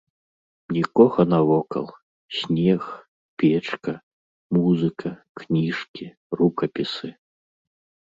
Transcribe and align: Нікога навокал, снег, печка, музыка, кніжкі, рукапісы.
Нікога 0.77 1.25
навокал, 1.33 1.85
снег, 2.39 2.83
печка, 3.43 3.93
музыка, 4.59 5.09
кніжкі, 5.45 6.05
рукапісы. 6.43 7.07